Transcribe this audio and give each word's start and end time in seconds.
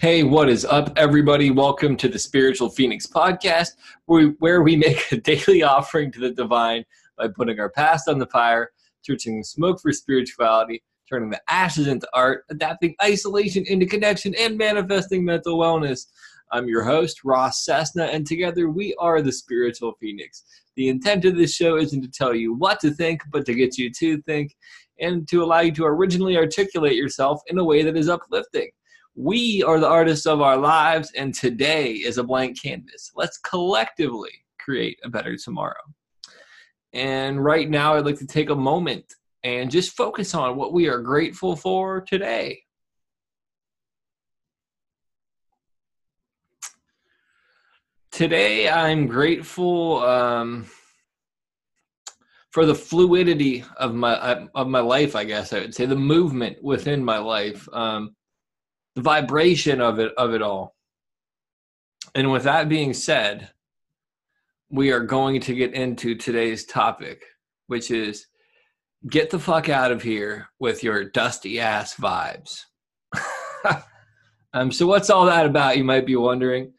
Hey, 0.00 0.22
what 0.22 0.48
is 0.48 0.64
up, 0.64 0.92
everybody? 0.96 1.50
Welcome 1.50 1.96
to 1.96 2.08
the 2.08 2.20
Spiritual 2.20 2.70
Phoenix 2.70 3.04
podcast, 3.04 3.70
where 4.06 4.62
we, 4.62 4.76
make 4.76 5.10
a 5.10 5.16
daily 5.16 5.62
offering 5.64 6.12
to 6.12 6.20
the 6.20 6.30
divine 6.30 6.84
by 7.16 7.26
putting 7.26 7.58
our 7.58 7.68
past 7.68 8.08
on 8.08 8.16
the 8.20 8.26
fire, 8.28 8.70
searching 9.02 9.38
the 9.38 9.44
smoke 9.44 9.80
for 9.80 9.92
spirituality, 9.92 10.84
turning 11.10 11.30
the 11.30 11.40
ashes 11.48 11.88
into 11.88 12.06
art, 12.14 12.44
adapting 12.48 12.94
isolation 13.02 13.64
into 13.66 13.86
connection, 13.86 14.36
and 14.36 14.56
manifesting 14.56 15.24
mental 15.24 15.58
wellness. 15.58 16.06
I'm 16.52 16.68
your 16.68 16.84
host, 16.84 17.24
Ross 17.24 17.64
Cessna, 17.64 18.04
and 18.04 18.24
together 18.24 18.70
we 18.70 18.94
are 19.00 19.20
the 19.20 19.32
Spiritual 19.32 19.94
Phoenix. 20.00 20.44
The 20.76 20.90
intent 20.90 21.24
of 21.24 21.36
this 21.36 21.56
show 21.56 21.76
isn't 21.76 22.02
to 22.02 22.08
tell 22.08 22.36
you 22.36 22.54
what 22.54 22.78
to 22.82 22.92
think, 22.92 23.22
but 23.32 23.44
to 23.46 23.52
get 23.52 23.76
you 23.76 23.90
to 23.94 24.22
think 24.22 24.54
and 25.00 25.26
to 25.26 25.42
allow 25.42 25.58
you 25.58 25.72
to 25.72 25.86
originally 25.86 26.36
articulate 26.36 26.94
yourself 26.94 27.40
in 27.48 27.58
a 27.58 27.64
way 27.64 27.82
that 27.82 27.96
is 27.96 28.08
uplifting. 28.08 28.70
We 29.20 29.64
are 29.64 29.80
the 29.80 29.88
artists 29.88 30.26
of 30.26 30.40
our 30.40 30.56
lives, 30.56 31.10
and 31.16 31.34
today 31.34 31.94
is 31.94 32.18
a 32.18 32.22
blank 32.22 32.62
canvas. 32.62 33.10
Let's 33.16 33.36
collectively 33.38 34.30
create 34.60 35.00
a 35.02 35.08
better 35.08 35.36
tomorrow. 35.36 35.82
And 36.92 37.44
right 37.44 37.68
now, 37.68 37.94
I'd 37.94 38.04
like 38.04 38.20
to 38.20 38.26
take 38.28 38.50
a 38.50 38.54
moment 38.54 39.16
and 39.42 39.72
just 39.72 39.96
focus 39.96 40.36
on 40.36 40.54
what 40.54 40.72
we 40.72 40.86
are 40.86 41.00
grateful 41.00 41.56
for 41.56 42.00
today. 42.02 42.60
Today, 48.12 48.68
I'm 48.68 49.08
grateful 49.08 49.98
um, 50.04 50.64
for 52.50 52.64
the 52.64 52.74
fluidity 52.74 53.64
of 53.78 53.96
my 53.96 54.14
of 54.54 54.68
my 54.68 54.80
life. 54.80 55.16
I 55.16 55.24
guess 55.24 55.52
I 55.52 55.58
would 55.58 55.74
say 55.74 55.86
the 55.86 55.96
movement 55.96 56.62
within 56.62 57.04
my 57.04 57.18
life. 57.18 57.68
Um, 57.72 58.14
the 58.98 59.02
vibration 59.02 59.80
of 59.80 60.00
it 60.00 60.12
of 60.16 60.34
it 60.34 60.42
all. 60.42 60.74
And 62.16 62.32
with 62.32 62.42
that 62.42 62.68
being 62.68 62.92
said, 62.92 63.48
we 64.70 64.90
are 64.90 64.98
going 64.98 65.40
to 65.42 65.54
get 65.54 65.72
into 65.72 66.16
today's 66.16 66.64
topic, 66.64 67.22
which 67.68 67.92
is 67.92 68.26
get 69.08 69.30
the 69.30 69.38
fuck 69.38 69.68
out 69.68 69.92
of 69.92 70.02
here 70.02 70.48
with 70.58 70.82
your 70.82 71.04
dusty 71.04 71.60
ass 71.60 71.94
vibes. 71.94 72.62
um, 74.52 74.72
so 74.72 74.84
what's 74.84 75.10
all 75.10 75.26
that 75.26 75.46
about? 75.46 75.76
You 75.76 75.84
might 75.84 76.04
be 76.04 76.16
wondering. 76.16 76.72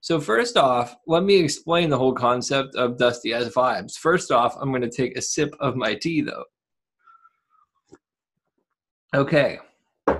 So 0.00 0.18
first 0.18 0.56
off, 0.56 0.96
let 1.06 1.24
me 1.24 1.36
explain 1.36 1.90
the 1.90 1.98
whole 1.98 2.14
concept 2.14 2.74
of 2.74 2.96
dusty 2.96 3.34
ass 3.34 3.50
vibes. 3.54 3.98
First 3.98 4.30
off, 4.30 4.56
I'm 4.58 4.70
going 4.70 4.80
to 4.80 4.88
take 4.88 5.18
a 5.18 5.22
sip 5.22 5.54
of 5.60 5.76
my 5.76 5.94
tea 5.94 6.22
though. 6.22 6.44
Okay, 9.14 9.58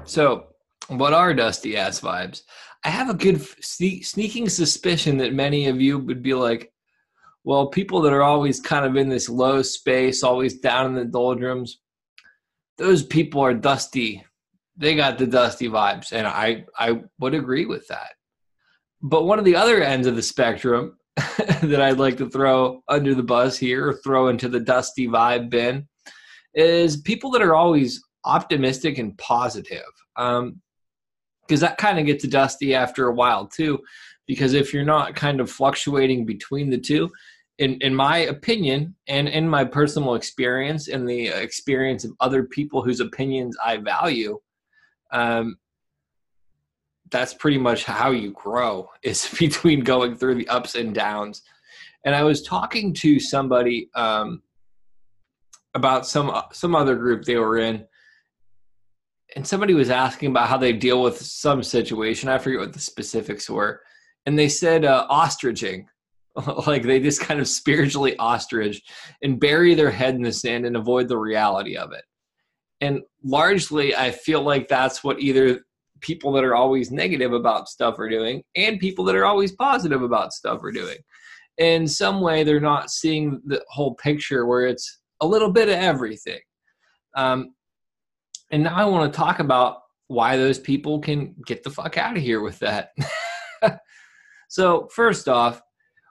so 0.04 0.48
what 0.88 1.12
are 1.12 1.34
dusty 1.34 1.76
ass 1.76 2.00
vibes? 2.00 2.42
I 2.84 2.90
have 2.90 3.10
a 3.10 3.14
good 3.14 3.36
sne- 3.36 4.04
sneaking 4.04 4.48
suspicion 4.48 5.16
that 5.18 5.34
many 5.34 5.66
of 5.66 5.80
you 5.80 5.98
would 5.98 6.22
be 6.22 6.34
like, 6.34 6.72
well, 7.44 7.68
people 7.68 8.00
that 8.02 8.12
are 8.12 8.22
always 8.22 8.60
kind 8.60 8.84
of 8.84 8.96
in 8.96 9.08
this 9.08 9.28
low 9.28 9.62
space, 9.62 10.22
always 10.22 10.58
down 10.58 10.86
in 10.86 10.94
the 10.94 11.04
doldrums, 11.04 11.80
those 12.78 13.02
people 13.02 13.40
are 13.40 13.54
dusty. 13.54 14.24
They 14.76 14.94
got 14.94 15.18
the 15.18 15.26
dusty 15.26 15.68
vibes, 15.68 16.12
and 16.12 16.26
I 16.26 16.64
I 16.78 17.00
would 17.18 17.34
agree 17.34 17.64
with 17.64 17.86
that. 17.88 18.10
But 19.00 19.24
one 19.24 19.38
of 19.38 19.44
the 19.44 19.56
other 19.56 19.82
ends 19.82 20.06
of 20.06 20.16
the 20.16 20.22
spectrum 20.22 20.98
that 21.16 21.80
I'd 21.80 21.98
like 21.98 22.16
to 22.18 22.28
throw 22.28 22.82
under 22.88 23.14
the 23.14 23.22
bus 23.22 23.56
here, 23.56 23.88
or 23.88 23.94
throw 23.94 24.28
into 24.28 24.48
the 24.48 24.60
dusty 24.60 25.06
vibe 25.08 25.48
bin, 25.48 25.88
is 26.54 26.98
people 26.98 27.30
that 27.30 27.42
are 27.42 27.54
always 27.54 28.02
optimistic 28.24 28.98
and 28.98 29.16
positive. 29.18 29.84
Um, 30.16 30.60
because 31.46 31.60
that 31.60 31.78
kind 31.78 31.98
of 31.98 32.06
gets 32.06 32.26
dusty 32.26 32.74
after 32.74 33.08
a 33.08 33.14
while 33.14 33.46
too 33.46 33.78
because 34.26 34.54
if 34.54 34.74
you're 34.74 34.84
not 34.84 35.14
kind 35.14 35.40
of 35.40 35.50
fluctuating 35.50 36.26
between 36.26 36.70
the 36.70 36.78
two 36.78 37.10
in 37.58 37.78
in 37.80 37.94
my 37.94 38.18
opinion 38.18 38.94
and 39.08 39.28
in 39.28 39.48
my 39.48 39.64
personal 39.64 40.14
experience 40.14 40.88
and 40.88 41.08
the 41.08 41.28
experience 41.28 42.04
of 42.04 42.12
other 42.20 42.44
people 42.44 42.82
whose 42.82 43.00
opinions 43.00 43.56
I 43.64 43.78
value 43.78 44.38
um 45.12 45.56
that's 47.10 47.34
pretty 47.34 47.58
much 47.58 47.84
how 47.84 48.10
you 48.10 48.32
grow 48.32 48.90
is 49.02 49.28
between 49.38 49.80
going 49.80 50.16
through 50.16 50.36
the 50.36 50.48
ups 50.48 50.74
and 50.74 50.94
downs. 50.94 51.42
And 52.04 52.14
I 52.14 52.22
was 52.22 52.42
talking 52.42 52.92
to 52.94 53.18
somebody 53.20 53.90
um 53.94 54.42
about 55.74 56.06
some 56.06 56.42
some 56.52 56.74
other 56.74 56.96
group 56.96 57.24
they 57.24 57.36
were 57.36 57.58
in 57.58 57.84
and 59.36 59.46
somebody 59.46 59.74
was 59.74 59.90
asking 59.90 60.30
about 60.30 60.48
how 60.48 60.56
they 60.56 60.72
deal 60.72 61.02
with 61.02 61.20
some 61.20 61.62
situation. 61.62 62.30
I 62.30 62.38
forget 62.38 62.58
what 62.58 62.72
the 62.72 62.80
specifics 62.80 63.48
were, 63.48 63.82
and 64.24 64.36
they 64.36 64.48
said 64.48 64.86
uh, 64.86 65.06
ostriching, 65.10 65.84
like 66.66 66.82
they 66.82 66.98
just 66.98 67.20
kind 67.20 67.38
of 67.38 67.46
spiritually 67.46 68.16
ostrich 68.16 68.82
and 69.22 69.38
bury 69.38 69.74
their 69.74 69.90
head 69.90 70.14
in 70.14 70.22
the 70.22 70.32
sand 70.32 70.64
and 70.64 70.74
avoid 70.74 71.06
the 71.06 71.18
reality 71.18 71.76
of 71.76 71.92
it. 71.92 72.04
And 72.80 73.02
largely, 73.22 73.94
I 73.94 74.10
feel 74.10 74.40
like 74.40 74.68
that's 74.68 75.04
what 75.04 75.20
either 75.20 75.60
people 76.00 76.32
that 76.32 76.44
are 76.44 76.54
always 76.54 76.90
negative 76.90 77.34
about 77.34 77.68
stuff 77.68 77.98
are 77.98 78.08
doing, 78.08 78.42
and 78.56 78.80
people 78.80 79.04
that 79.04 79.16
are 79.16 79.26
always 79.26 79.52
positive 79.52 80.00
about 80.00 80.32
stuff 80.32 80.62
are 80.64 80.72
doing. 80.72 80.96
In 81.58 81.86
some 81.86 82.22
way, 82.22 82.42
they're 82.42 82.58
not 82.58 82.90
seeing 82.90 83.42
the 83.44 83.62
whole 83.68 83.94
picture 83.96 84.46
where 84.46 84.66
it's 84.66 85.00
a 85.20 85.26
little 85.26 85.52
bit 85.52 85.68
of 85.68 85.74
everything. 85.74 86.40
Um, 87.14 87.52
and 88.50 88.62
now 88.62 88.74
I 88.74 88.84
want 88.84 89.12
to 89.12 89.16
talk 89.16 89.40
about 89.40 89.78
why 90.08 90.36
those 90.36 90.58
people 90.58 91.00
can 91.00 91.34
get 91.46 91.62
the 91.62 91.70
fuck 91.70 91.98
out 91.98 92.16
of 92.16 92.22
here 92.22 92.40
with 92.40 92.58
that. 92.60 92.90
so, 94.48 94.88
first 94.92 95.28
off, 95.28 95.60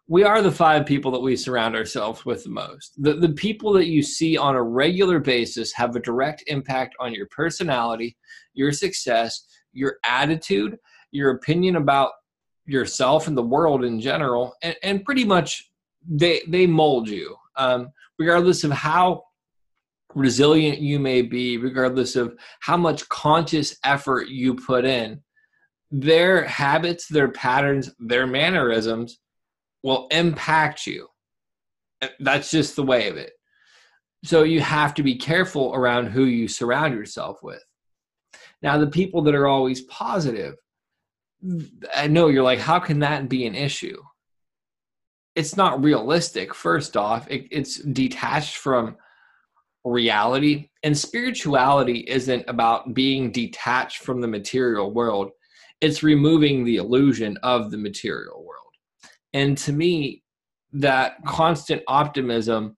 we 0.07 0.23
are 0.23 0.41
the 0.41 0.51
five 0.51 0.85
people 0.85 1.11
that 1.11 1.21
we 1.21 1.35
surround 1.35 1.75
ourselves 1.75 2.25
with 2.25 2.43
the 2.43 2.49
most. 2.49 2.93
The, 2.97 3.13
the 3.13 3.29
people 3.29 3.73
that 3.73 3.87
you 3.87 4.03
see 4.03 4.37
on 4.37 4.55
a 4.55 4.61
regular 4.61 5.19
basis 5.19 5.73
have 5.73 5.95
a 5.95 6.01
direct 6.01 6.43
impact 6.47 6.95
on 6.99 7.13
your 7.13 7.27
personality, 7.27 8.15
your 8.53 8.71
success, 8.71 9.47
your 9.73 9.97
attitude, 10.05 10.77
your 11.11 11.31
opinion 11.31 11.77
about 11.77 12.11
yourself 12.67 13.27
and 13.27 13.37
the 13.37 13.43
world 13.43 13.83
in 13.83 13.99
general, 13.99 14.53
and, 14.61 14.75
and 14.83 15.05
pretty 15.05 15.23
much 15.23 15.71
they, 16.07 16.41
they 16.47 16.67
mold 16.67 17.09
you. 17.09 17.35
Um, 17.57 17.89
regardless 18.19 18.63
of 18.63 18.71
how 18.71 19.23
resilient 20.15 20.79
you 20.79 20.97
may 20.97 21.21
be, 21.21 21.57
regardless 21.57 22.15
of 22.15 22.35
how 22.61 22.77
much 22.77 23.07
conscious 23.09 23.77
effort 23.83 24.29
you 24.29 24.55
put 24.55 24.85
in, 24.85 25.21
their 25.91 26.45
habits, 26.45 27.07
their 27.07 27.29
patterns, 27.29 27.91
their 27.99 28.25
mannerisms 28.25 29.19
will 29.83 30.07
impact 30.09 30.87
you. 30.87 31.07
That's 32.19 32.49
just 32.49 32.75
the 32.75 32.83
way 32.83 33.09
of 33.09 33.17
it. 33.17 33.33
So 34.23 34.43
you 34.43 34.61
have 34.61 34.95
to 34.95 35.03
be 35.03 35.15
careful 35.15 35.73
around 35.75 36.07
who 36.07 36.23
you 36.23 36.47
surround 36.47 36.95
yourself 36.95 37.43
with. 37.43 37.63
Now, 38.61 38.77
the 38.77 38.87
people 38.87 39.21
that 39.23 39.35
are 39.35 39.47
always 39.47 39.81
positive, 39.81 40.55
I 41.95 42.07
know 42.07 42.29
you're 42.29 42.41
like, 42.41 42.59
how 42.59 42.79
can 42.79 42.99
that 42.99 43.29
be 43.29 43.45
an 43.45 43.53
issue? 43.53 44.01
It's 45.35 45.55
not 45.55 45.83
realistic, 45.83 46.55
first 46.55 46.97
off. 46.97 47.29
It, 47.29 47.47
it's 47.51 47.79
detached 47.83 48.55
from 48.55 48.95
reality. 49.85 50.69
And 50.83 50.97
spirituality 50.97 52.05
isn't 52.07 52.43
about 52.47 52.93
being 52.93 53.31
detached 53.31 54.03
from 54.03 54.21
the 54.21 54.27
material 54.27 54.91
world, 54.91 55.31
it's 55.81 56.03
removing 56.03 56.63
the 56.63 56.77
illusion 56.77 57.37
of 57.43 57.71
the 57.71 57.77
material 57.77 58.43
world. 58.43 58.61
And 59.33 59.57
to 59.59 59.73
me, 59.73 60.23
that 60.73 61.23
constant 61.25 61.83
optimism 61.87 62.75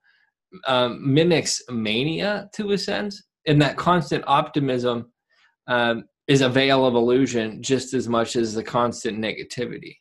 um, 0.68 1.00
mimics 1.14 1.62
mania 1.70 2.50
to 2.54 2.72
a 2.72 2.78
sense, 2.78 3.24
and 3.46 3.62
that 3.62 3.78
constant 3.78 4.24
optimism 4.28 5.12
um, 5.68 6.06
is 6.28 6.42
a 6.42 6.50
veil 6.50 6.86
of 6.86 6.96
illusion 6.96 7.62
just 7.62 7.94
as 7.94 8.08
much 8.08 8.36
as 8.36 8.54
the 8.54 8.64
constant 8.64 9.18
negativity. 9.20 9.98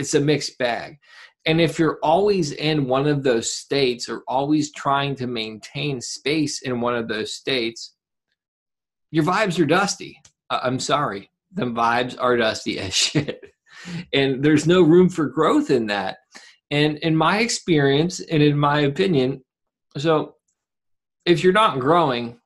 It's 0.00 0.14
a 0.14 0.20
mixed 0.20 0.56
bag. 0.56 0.98
And 1.44 1.60
if 1.60 1.78
you're 1.78 1.98
always 2.02 2.52
in 2.52 2.86
one 2.86 3.06
of 3.06 3.22
those 3.22 3.52
states 3.52 4.08
or 4.08 4.22
always 4.26 4.72
trying 4.72 5.14
to 5.16 5.26
maintain 5.26 6.00
space 6.00 6.62
in 6.62 6.80
one 6.80 6.96
of 6.96 7.06
those 7.06 7.34
states, 7.34 7.94
your 9.10 9.24
vibes 9.24 9.60
are 9.60 9.66
dusty. 9.66 10.18
Uh, 10.48 10.60
I'm 10.62 10.80
sorry. 10.80 11.30
The 11.52 11.66
vibes 11.66 12.16
are 12.18 12.38
dusty 12.38 12.78
as 12.78 12.94
shit. 13.06 13.44
And 14.14 14.42
there's 14.42 14.66
no 14.66 14.80
room 14.80 15.10
for 15.10 15.26
growth 15.26 15.70
in 15.70 15.86
that. 15.88 16.16
And 16.70 16.96
in 16.98 17.14
my 17.14 17.40
experience 17.40 18.20
and 18.20 18.42
in 18.42 18.56
my 18.58 18.80
opinion, 18.80 19.44
so 19.98 20.36
if 21.26 21.44
you're 21.44 21.52
not 21.52 21.78
growing, 21.78 22.40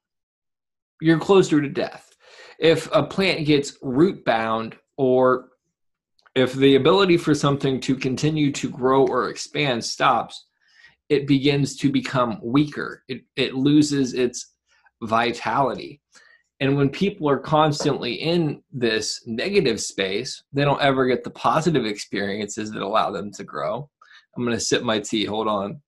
you're 1.00 1.20
closer 1.20 1.60
to 1.60 1.68
death. 1.68 2.10
If 2.58 2.88
a 2.92 3.04
plant 3.04 3.46
gets 3.46 3.76
root 3.80 4.24
bound 4.24 4.76
or 4.96 5.50
if 6.34 6.52
the 6.54 6.74
ability 6.74 7.16
for 7.16 7.34
something 7.34 7.80
to 7.80 7.94
continue 7.94 8.50
to 8.52 8.68
grow 8.68 9.06
or 9.06 9.28
expand 9.28 9.84
stops, 9.84 10.46
it 11.08 11.26
begins 11.26 11.76
to 11.76 11.92
become 11.92 12.40
weaker. 12.42 13.04
It, 13.08 13.24
it 13.36 13.54
loses 13.54 14.14
its 14.14 14.52
vitality. 15.02 16.00
And 16.60 16.76
when 16.76 16.88
people 16.88 17.28
are 17.28 17.38
constantly 17.38 18.14
in 18.14 18.62
this 18.72 19.22
negative 19.26 19.80
space, 19.80 20.42
they 20.52 20.64
don't 20.64 20.80
ever 20.80 21.06
get 21.06 21.22
the 21.22 21.30
positive 21.30 21.84
experiences 21.84 22.70
that 22.70 22.82
allow 22.82 23.10
them 23.10 23.32
to 23.32 23.44
grow. 23.44 23.88
I'm 24.36 24.44
going 24.44 24.56
to 24.56 24.60
sip 24.60 24.82
my 24.82 24.98
tea. 24.98 25.24
Hold 25.24 25.48
on. 25.48 25.80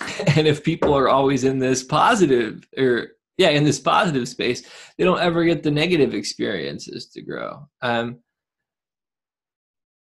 And 0.36 0.46
if 0.46 0.62
people 0.62 0.94
are 0.94 1.08
always 1.08 1.44
in 1.44 1.58
this 1.58 1.82
positive 1.82 2.68
or 2.76 3.15
yeah, 3.38 3.50
in 3.50 3.64
this 3.64 3.78
positive 3.78 4.28
space, 4.28 4.62
they 4.96 5.04
don't 5.04 5.20
ever 5.20 5.44
get 5.44 5.62
the 5.62 5.70
negative 5.70 6.14
experiences 6.14 7.06
to 7.08 7.22
grow. 7.22 7.68
Um, 7.82 8.20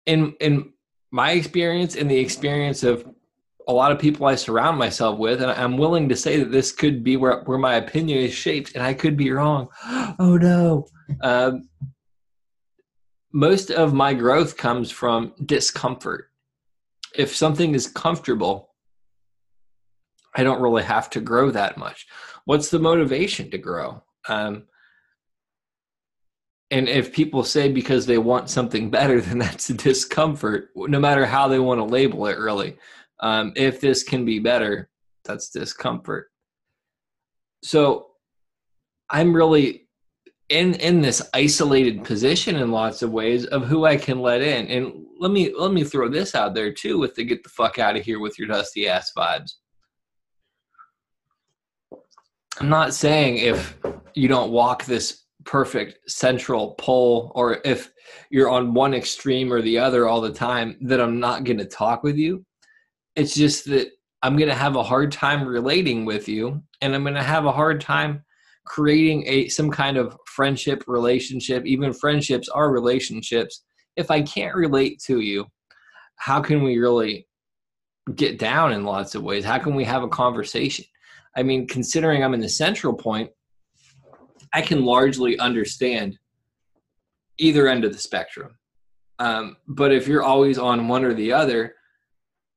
in 0.05 0.33
in 0.39 0.73
my 1.11 1.31
experience, 1.31 1.95
in 1.95 2.07
the 2.07 2.17
experience 2.17 2.83
of 2.83 3.07
a 3.67 3.73
lot 3.73 3.91
of 3.91 3.99
people 3.99 4.25
I 4.25 4.33
surround 4.33 4.79
myself 4.79 5.19
with, 5.19 5.41
and 5.41 5.51
I'm 5.51 5.77
willing 5.77 6.09
to 6.09 6.15
say 6.15 6.39
that 6.39 6.51
this 6.51 6.71
could 6.71 7.03
be 7.03 7.17
where 7.17 7.43
where 7.43 7.59
my 7.59 7.75
opinion 7.75 8.19
is 8.19 8.33
shaped, 8.33 8.73
and 8.73 8.83
I 8.83 8.93
could 8.95 9.15
be 9.15 9.31
wrong. 9.31 9.67
oh 10.19 10.37
no. 10.37 10.87
Um, 11.21 11.69
most 13.31 13.69
of 13.69 13.93
my 13.93 14.15
growth 14.15 14.57
comes 14.57 14.89
from 14.89 15.33
discomfort. 15.45 16.31
If 17.15 17.35
something 17.35 17.75
is 17.75 17.87
comfortable, 17.87 18.68
I 20.35 20.43
don't 20.43 20.61
really 20.61 20.83
have 20.83 21.09
to 21.11 21.21
grow 21.21 21.51
that 21.51 21.77
much. 21.77 22.07
What's 22.45 22.69
the 22.69 22.79
motivation 22.79 23.51
to 23.51 23.57
grow? 23.57 24.03
Um, 24.27 24.63
and 26.71 26.87
if 26.87 27.13
people 27.13 27.43
say 27.43 27.71
because 27.71 28.05
they 28.05 28.17
want 28.17 28.49
something 28.49 28.89
better, 28.99 29.21
then 29.21 29.39
that's 29.39 29.67
discomfort, 29.67 30.69
no 30.75 30.99
matter 30.99 31.25
how 31.25 31.47
they 31.47 31.59
want 31.59 31.79
to 31.79 31.85
label 31.85 32.27
it, 32.27 32.37
really. 32.37 32.77
Um, 33.21 33.53
if 33.55 33.81
this 33.81 34.03
can 34.03 34.23
be 34.23 34.39
better, 34.39 34.89
that's 35.25 35.49
discomfort. 35.49 36.27
So 37.63 38.07
I'm 39.09 39.35
really 39.35 39.87
in 40.49 40.73
in 40.75 41.01
this 41.01 41.27
isolated 41.33 42.03
position 42.03 42.55
in 42.55 42.71
lots 42.71 43.01
of 43.01 43.11
ways 43.11 43.45
of 43.45 43.65
who 43.65 43.85
I 43.85 43.97
can 43.97 44.19
let 44.19 44.41
in. 44.41 44.67
And 44.67 45.05
let 45.19 45.31
me 45.31 45.53
let 45.57 45.71
me 45.71 45.83
throw 45.83 46.09
this 46.09 46.33
out 46.33 46.53
there 46.53 46.71
too 46.71 46.97
with 46.97 47.15
the 47.15 47.23
get 47.23 47.43
the 47.43 47.49
fuck 47.49 47.77
out 47.79 47.97
of 47.97 48.03
here 48.03 48.19
with 48.19 48.39
your 48.39 48.47
dusty 48.47 48.87
ass 48.87 49.11
vibes. 49.15 49.55
I'm 52.59 52.69
not 52.69 52.93
saying 52.93 53.37
if 53.37 53.77
you 54.15 54.27
don't 54.27 54.51
walk 54.51 54.85
this 54.85 55.25
perfect 55.45 56.09
central 56.09 56.75
pole 56.75 57.31
or 57.35 57.59
if 57.63 57.91
you're 58.29 58.49
on 58.49 58.73
one 58.73 58.93
extreme 58.93 59.51
or 59.51 59.61
the 59.61 59.77
other 59.77 60.07
all 60.07 60.21
the 60.21 60.33
time 60.33 60.77
that 60.81 60.99
I'm 60.99 61.19
not 61.19 61.43
going 61.43 61.57
to 61.59 61.65
talk 61.65 62.03
with 62.03 62.17
you. 62.17 62.45
It's 63.15 63.33
just 63.33 63.65
that 63.65 63.89
I'm 64.21 64.35
going 64.35 64.49
to 64.49 64.55
have 64.55 64.75
a 64.75 64.83
hard 64.83 65.11
time 65.11 65.47
relating 65.47 66.05
with 66.05 66.27
you 66.27 66.61
and 66.81 66.93
I'm 66.93 67.03
going 67.03 67.13
to 67.15 67.23
have 67.23 67.45
a 67.45 67.51
hard 67.51 67.79
time 67.79 68.23
creating 68.65 69.23
a 69.25 69.47
some 69.47 69.71
kind 69.71 69.97
of 69.97 70.17
friendship 70.25 70.83
relationship. 70.87 71.65
Even 71.65 71.93
friendships 71.93 72.49
are 72.49 72.71
relationships. 72.71 73.63
If 73.95 74.11
i 74.11 74.21
can't 74.21 74.55
relate 74.55 75.01
to 75.07 75.19
you 75.19 75.45
how 76.19 76.41
can 76.41 76.61
we 76.61 76.77
really 76.77 77.25
get 78.15 78.37
down 78.37 78.73
in 78.73 78.83
lots 78.83 79.15
of 79.15 79.23
ways? 79.23 79.43
How 79.43 79.57
can 79.57 79.73
we 79.73 79.85
have 79.85 80.03
a 80.03 80.07
conversation 80.07 80.85
i 81.35 81.43
mean 81.43 81.67
considering 81.67 82.23
i'm 82.23 82.33
in 82.33 82.39
the 82.39 82.49
central 82.49 82.93
point 82.93 83.29
i 84.53 84.61
can 84.61 84.83
largely 84.83 85.37
understand 85.39 86.17
either 87.37 87.67
end 87.67 87.85
of 87.85 87.93
the 87.93 87.99
spectrum 87.99 88.55
um, 89.19 89.57
but 89.67 89.91
if 89.91 90.07
you're 90.07 90.23
always 90.23 90.57
on 90.57 90.87
one 90.87 91.03
or 91.03 91.13
the 91.13 91.31
other 91.31 91.75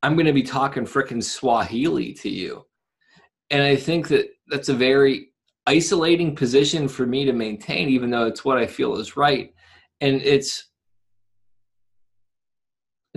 i'm 0.03 0.15
going 0.15 0.27
to 0.27 0.33
be 0.33 0.43
talking 0.43 0.85
frickin' 0.85 1.23
swahili 1.23 2.13
to 2.13 2.29
you 2.29 2.65
and 3.51 3.63
i 3.63 3.77
think 3.77 4.09
that 4.09 4.29
that's 4.49 4.69
a 4.69 4.75
very 4.75 5.33
isolating 5.67 6.35
position 6.35 6.89
for 6.89 7.07
me 7.07 7.25
to 7.25 7.33
maintain, 7.33 7.89
even 7.89 8.11
though 8.11 8.27
it's 8.27 8.45
what 8.45 8.59
I 8.59 8.67
feel 8.67 8.97
is 8.97 9.17
right. 9.17 9.55
And 10.01 10.21
it's 10.23 10.69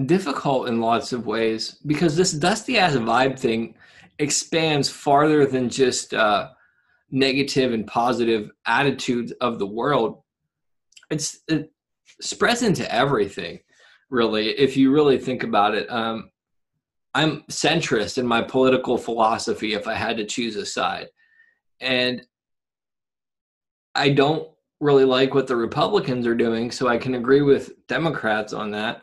difficult 0.05 0.67
in 0.67 0.81
lots 0.81 1.13
of 1.13 1.25
ways 1.25 1.79
because 1.85 2.15
this 2.15 2.33
dusty 2.33 2.77
ass 2.77 2.95
vibe 2.95 3.39
thing 3.39 3.75
expands 4.19 4.89
farther 4.89 5.45
than 5.45 5.69
just 5.69 6.13
uh, 6.13 6.50
negative 7.12 7.73
and 7.73 7.88
positive 7.88 8.51
attitudes 8.65 9.31
of 9.41 9.59
the 9.59 9.67
world. 9.67 10.21
It's 11.09 11.39
it 11.47 11.71
spreads 12.21 12.63
into 12.63 12.91
everything, 12.94 13.59
really. 14.09 14.50
If 14.50 14.77
you 14.77 14.91
really 14.91 15.17
think 15.17 15.44
about 15.44 15.75
it, 15.75 15.89
um, 15.91 16.29
I'm 17.13 17.41
centrist 17.44 18.17
in 18.17 18.25
my 18.25 18.41
political 18.41 18.97
philosophy. 18.97 19.73
If 19.73 19.88
I 19.88 19.94
had 19.94 20.17
to 20.17 20.25
choose 20.25 20.56
a 20.56 20.65
side, 20.65 21.07
and 21.79 22.25
I 23.94 24.09
don't 24.09 24.50
really 24.81 25.06
like 25.06 25.33
what 25.33 25.47
the 25.47 25.56
Republicans 25.56 26.27
are 26.27 26.35
doing, 26.35 26.71
so 26.71 26.88
I 26.88 26.97
can 26.97 27.15
agree 27.15 27.41
with 27.41 27.88
Democrats 27.88 28.51
on 28.53 28.71
that. 28.71 29.01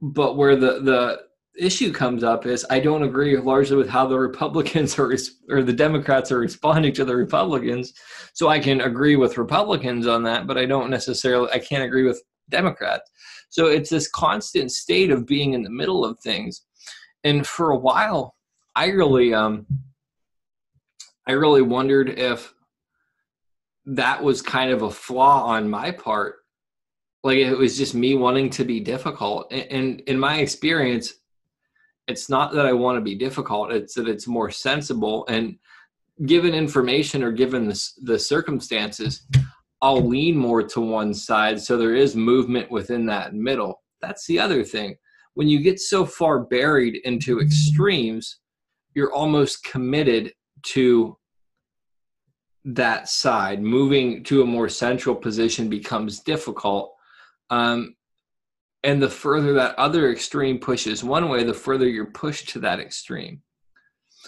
But 0.00 0.36
where 0.36 0.56
the 0.56 0.80
the 0.80 1.31
issue 1.58 1.92
comes 1.92 2.24
up 2.24 2.46
is 2.46 2.64
I 2.70 2.80
don't 2.80 3.02
agree 3.02 3.36
largely 3.36 3.76
with 3.76 3.88
how 3.88 4.06
the 4.06 4.18
Republicans 4.18 4.98
are 4.98 5.14
or 5.48 5.62
the 5.62 5.72
Democrats 5.72 6.32
are 6.32 6.38
responding 6.38 6.92
to 6.94 7.04
the 7.04 7.16
Republicans. 7.16 7.92
So 8.32 8.48
I 8.48 8.58
can 8.58 8.80
agree 8.80 9.16
with 9.16 9.38
Republicans 9.38 10.06
on 10.06 10.22
that, 10.24 10.46
but 10.46 10.58
I 10.58 10.66
don't 10.66 10.90
necessarily 10.90 11.50
I 11.52 11.58
can't 11.58 11.84
agree 11.84 12.04
with 12.04 12.22
Democrats. 12.48 13.10
So 13.50 13.66
it's 13.66 13.90
this 13.90 14.08
constant 14.08 14.72
state 14.72 15.10
of 15.10 15.26
being 15.26 15.52
in 15.52 15.62
the 15.62 15.70
middle 15.70 16.04
of 16.04 16.18
things. 16.20 16.62
And 17.24 17.46
for 17.46 17.70
a 17.70 17.78
while, 17.78 18.34
I 18.74 18.86
really 18.86 19.34
um 19.34 19.66
I 21.26 21.32
really 21.32 21.62
wondered 21.62 22.18
if 22.18 22.52
that 23.84 24.22
was 24.22 24.42
kind 24.42 24.70
of 24.70 24.82
a 24.82 24.90
flaw 24.90 25.44
on 25.44 25.68
my 25.68 25.90
part. 25.90 26.36
Like 27.24 27.38
it 27.38 27.54
was 27.54 27.76
just 27.76 27.94
me 27.94 28.14
wanting 28.14 28.50
to 28.50 28.64
be 28.64 28.80
difficult. 28.80 29.52
And 29.52 30.00
in 30.00 30.18
my 30.18 30.38
experience, 30.38 31.14
it's 32.08 32.28
not 32.28 32.52
that 32.52 32.66
I 32.66 32.72
want 32.72 32.96
to 32.96 33.00
be 33.00 33.14
difficult, 33.14 33.72
it's 33.72 33.94
that 33.94 34.08
it's 34.08 34.26
more 34.26 34.50
sensible. 34.50 35.24
And 35.28 35.56
given 36.26 36.54
information 36.54 37.22
or 37.22 37.32
given 37.32 37.68
the, 37.68 37.90
the 38.02 38.18
circumstances, 38.18 39.26
I'll 39.80 40.06
lean 40.06 40.36
more 40.36 40.62
to 40.62 40.80
one 40.80 41.12
side. 41.14 41.60
So 41.60 41.76
there 41.76 41.94
is 41.94 42.14
movement 42.14 42.70
within 42.70 43.06
that 43.06 43.34
middle. 43.34 43.82
That's 44.00 44.26
the 44.26 44.38
other 44.38 44.64
thing. 44.64 44.96
When 45.34 45.48
you 45.48 45.60
get 45.60 45.80
so 45.80 46.04
far 46.04 46.40
buried 46.40 47.00
into 47.04 47.40
extremes, 47.40 48.38
you're 48.94 49.12
almost 49.12 49.64
committed 49.64 50.32
to 50.64 51.16
that 52.64 53.08
side. 53.08 53.62
Moving 53.62 54.22
to 54.24 54.42
a 54.42 54.46
more 54.46 54.68
central 54.68 55.16
position 55.16 55.68
becomes 55.68 56.20
difficult. 56.20 56.92
Um, 57.50 57.96
and 58.84 59.02
the 59.02 59.08
further 59.08 59.52
that 59.54 59.78
other 59.78 60.10
extreme 60.10 60.58
pushes 60.58 61.04
one 61.04 61.28
way, 61.28 61.44
the 61.44 61.54
further 61.54 61.88
you're 61.88 62.06
pushed 62.06 62.48
to 62.50 62.58
that 62.60 62.80
extreme. 62.80 63.42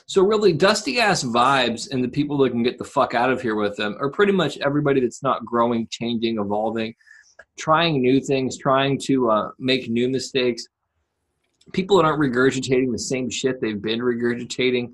So, 0.06 0.23
really, 0.23 0.52
dusty 0.52 1.00
ass 1.00 1.25
vibes 1.25 1.90
and 1.90 2.02
the 2.02 2.08
people 2.08 2.37
that 2.38 2.50
can 2.50 2.62
get 2.62 2.78
the 2.78 2.84
fuck 2.84 3.14
out 3.14 3.30
of 3.30 3.40
here 3.40 3.54
with 3.54 3.76
them 3.76 3.96
are 4.00 4.11
pretty 4.11 4.32
much 4.32 4.58
everybody 4.58 5.00
that's 5.00 5.23
not 5.23 5.44
growing, 5.44 5.87
changing, 5.88 6.38
evolving, 6.38 6.94
trying 7.58 8.02
new 8.02 8.20
things, 8.20 8.58
trying 8.58 8.99
to 9.04 9.30
uh, 9.30 9.50
make 9.58 9.88
new 9.88 10.08
mistakes. 10.08 10.66
People 11.73 11.96
that 11.96 12.04
aren't 12.04 12.20
regurgitating 12.20 12.92
the 12.92 12.99
same 12.99 13.30
shit 13.30 13.61
they've 13.61 13.80
been 13.80 14.00
regurgitating. 14.00 14.92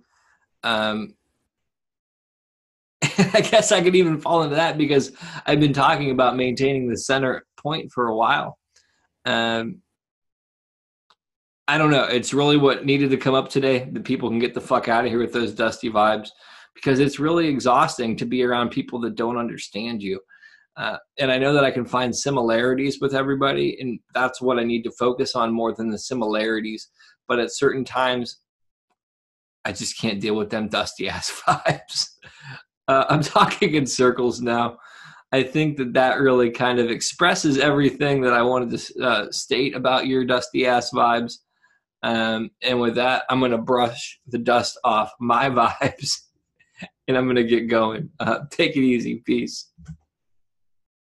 Um, 0.63 1.15
I 3.03 3.41
guess 3.41 3.73
I 3.73 3.83
could 3.83 3.97
even 3.97 4.21
fall 4.21 4.43
into 4.43 4.57
that 4.57 4.79
because 4.79 5.13
I've 5.47 5.61
been 5.61 5.73
talking 5.73 6.11
about 6.11 6.37
maintaining 6.37 6.89
the 6.89 6.99
center 6.99 7.45
point 7.57 7.91
for 7.91 8.09
a 8.09 8.15
while. 8.15 8.60
Um, 9.25 9.83
I 11.69 11.79
don't 11.79 11.91
know. 11.91 12.05
It's 12.05 12.35
really 12.35 12.57
what 12.57 12.85
needed 12.85 13.11
to 13.11 13.17
come 13.17 13.35
up 13.35 13.49
today 13.49 13.89
that 13.93 14.05
people 14.05 14.29
can 14.29 14.41
get 14.41 14.55
the 14.55 14.61
fuck 14.61 14.89
out 14.89 15.05
of 15.05 15.11
here 15.11 15.21
with 15.21 15.33
those 15.33 15.55
dusty 15.55 15.89
vibes 15.89 16.31
because 16.75 16.99
it's 16.99 17.21
really 17.21 17.47
exhausting 17.47 18.17
to 18.17 18.25
be 18.25 18.43
around 18.43 18.71
people 18.71 19.01
that 19.01 19.15
don't 19.15 19.37
understand 19.37 20.03
you. 20.03 20.21
Uh, 20.77 20.97
and 21.19 21.31
I 21.31 21.39
know 21.39 21.53
that 21.53 21.65
I 21.65 21.71
can 21.71 21.85
find 21.85 22.15
similarities 22.15 22.99
with 23.01 23.15
everybody, 23.15 23.77
and 23.81 24.01
that's 24.15 24.41
what 24.41 24.59
I 24.59 24.65
need 24.65 24.83
to 24.83 24.91
focus 24.93 25.35
on 25.35 25.53
more 25.53 25.75
than 25.75 25.91
the 25.91 25.99
similarities. 25.99 26.89
But 27.29 27.39
at 27.39 27.55
certain 27.55 27.85
times, 27.85 28.39
I 29.65 29.73
just 29.73 30.01
can't 30.01 30.21
deal 30.21 30.37
with 30.37 30.51
them 30.51 30.69
dusty 30.69 31.09
ass 31.09 31.31
vibes. 31.47 32.09
Uh, 32.89 33.05
I'm 33.09 33.23
talking 33.23 33.75
in 33.75 33.87
circles 33.87 34.41
now. 34.41 34.79
I 35.33 35.43
think 35.43 35.77
that 35.77 35.93
that 35.95 36.19
really 36.21 36.51
kind 36.51 36.79
of 36.79 36.91
expresses 36.91 37.59
everything 37.59 38.21
that 38.23 38.33
I 38.33 38.43
wanted 38.43 38.77
to 38.77 39.03
uh, 39.05 39.31
state 39.31 39.77
about 39.77 40.07
your 40.07 40.25
dusty 40.25 40.67
ass 40.67 40.91
vibes. 40.93 41.39
Um, 42.03 42.51
and 42.63 42.81
with 42.81 42.97
that, 42.97 43.25
I'm 43.31 43.39
going 43.39 43.53
to 43.53 43.59
brush 43.59 44.19
the 44.27 44.39
dust 44.39 44.79
off 44.83 45.13
my 45.21 45.49
vibes 45.51 46.17
and 47.07 47.17
I'm 47.17 47.25
going 47.25 47.37
to 47.37 47.45
get 47.45 47.69
going. 47.69 48.11
Uh, 48.19 48.41
take 48.51 48.77
it 48.77 48.81
easy. 48.81 49.17
Peace. 49.27 49.71